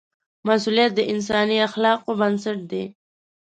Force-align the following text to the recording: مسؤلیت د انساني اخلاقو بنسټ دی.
مسؤلیت 0.47 0.91
د 0.95 1.01
انساني 1.13 1.57
اخلاقو 1.67 2.11
بنسټ 2.19 2.59
دی. 2.71 2.83